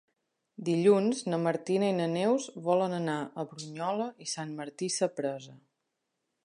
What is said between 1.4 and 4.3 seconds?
Martina i na Neus volen anar a Brunyola i